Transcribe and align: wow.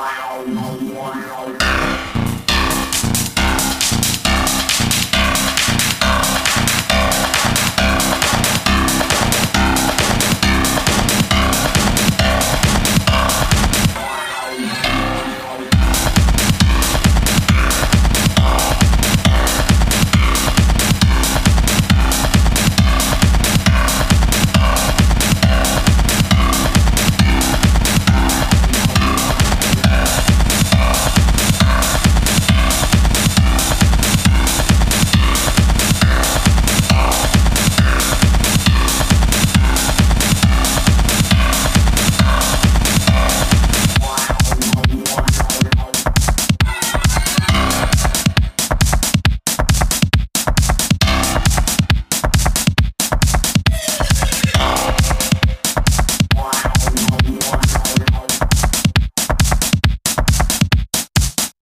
wow. 0.00 0.69